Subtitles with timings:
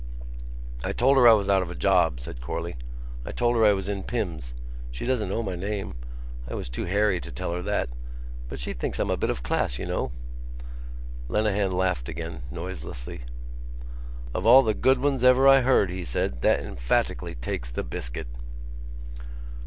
[0.83, 2.75] "I told her I was out of a job," said Corley.
[3.23, 4.51] "I told her I was in Pim's.
[4.89, 5.93] She doesn't know my name.
[6.47, 7.87] I was too hairy to tell her that.
[8.49, 10.11] But she thinks I'm a bit of class, you know."
[11.29, 13.25] Lenehan laughed again, noiselessly.
[14.33, 18.25] "Of all the good ones ever I heard," he said, "that emphatically takes the biscuit."